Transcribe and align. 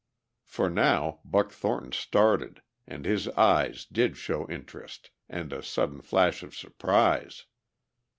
For 0.45 0.67
now 0.67 1.19
Buck 1.23 1.51
Thornton 1.51 1.91
started 1.91 2.63
and 2.87 3.05
his 3.05 3.27
eyes 3.37 3.85
did 3.85 4.17
show 4.17 4.49
interest 4.49 5.11
and 5.29 5.53
a 5.53 5.61
sudden 5.61 6.01
flash 6.01 6.41
of 6.41 6.55
surprise. 6.55 7.45